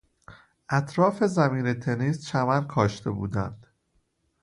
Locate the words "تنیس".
1.73-2.25